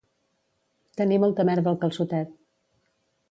[1.01, 2.33] Tenir molta merda al calçotet